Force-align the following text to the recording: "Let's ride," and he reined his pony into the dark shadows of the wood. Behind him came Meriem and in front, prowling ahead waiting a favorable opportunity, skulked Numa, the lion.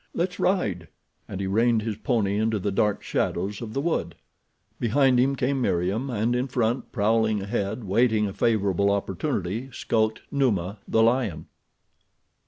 "Let's 0.15 0.39
ride," 0.39 0.87
and 1.27 1.39
he 1.39 1.45
reined 1.45 1.83
his 1.83 1.95
pony 1.95 2.35
into 2.39 2.57
the 2.57 2.71
dark 2.71 3.03
shadows 3.03 3.61
of 3.61 3.73
the 3.75 3.81
wood. 3.81 4.15
Behind 4.79 5.19
him 5.19 5.35
came 5.35 5.61
Meriem 5.61 6.09
and 6.09 6.35
in 6.35 6.47
front, 6.47 6.91
prowling 6.91 7.39
ahead 7.43 7.83
waiting 7.83 8.25
a 8.25 8.33
favorable 8.33 8.89
opportunity, 8.89 9.69
skulked 9.71 10.21
Numa, 10.31 10.79
the 10.87 11.03
lion. 11.03 11.45